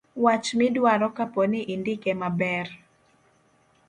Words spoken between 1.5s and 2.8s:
ni indike maber